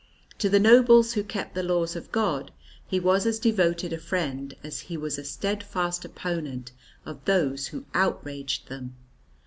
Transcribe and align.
To 0.39 0.49
the 0.49 0.59
nobles 0.59 1.13
who 1.13 1.23
kept 1.23 1.53
the 1.53 1.61
laws 1.61 1.95
of 1.95 2.11
God 2.11 2.49
he 2.87 2.99
was 2.99 3.27
as 3.27 3.37
devoted 3.37 3.93
a 3.93 3.99
friend 3.99 4.55
as 4.63 4.79
he 4.79 4.97
was 4.97 5.19
a 5.19 5.23
steadfast 5.23 6.03
opponent 6.03 6.71
of 7.05 7.23
those 7.25 7.67
who 7.67 7.85
outraged 7.93 8.67
them. 8.67 8.95